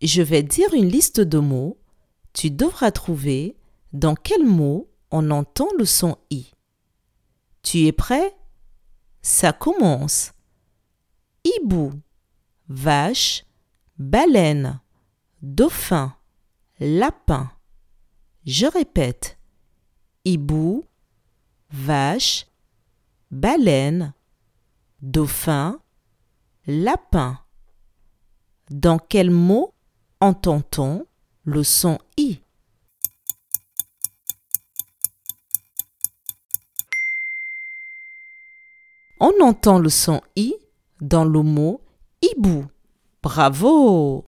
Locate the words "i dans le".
40.36-41.42